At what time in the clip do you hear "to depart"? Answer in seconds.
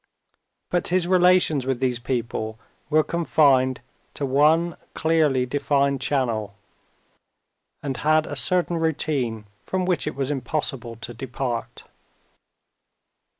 10.95-11.83